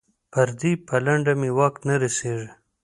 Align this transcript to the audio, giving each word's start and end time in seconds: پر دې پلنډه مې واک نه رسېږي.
پر 0.33 0.49
دې 0.59 0.71
پلنډه 0.87 1.33
مې 1.39 1.49
واک 1.57 1.75
نه 1.87 1.95
رسېږي. 2.01 2.49